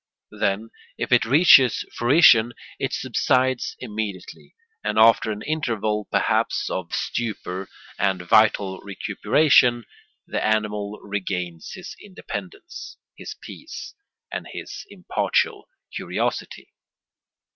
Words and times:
Then, 0.31 0.71
if 0.97 1.11
it 1.11 1.25
reaches 1.25 1.85
fruition, 1.93 2.53
it 2.79 2.91
subsides 2.91 3.75
immediately, 3.79 4.55
and 4.83 4.97
after 4.97 5.31
an 5.31 5.43
interval, 5.43 6.07
perhaps, 6.09 6.71
of 6.71 6.89
stupor 6.95 7.69
and 7.99 8.19
vital 8.23 8.79
recuperation, 8.79 9.85
the 10.25 10.43
animal 10.43 10.99
regains 11.03 11.73
his 11.75 11.95
independence, 12.03 12.97
his 13.15 13.35
peace, 13.41 13.93
and 14.31 14.47
his 14.51 14.87
impartial 14.89 15.69
curiosity. 15.95 16.73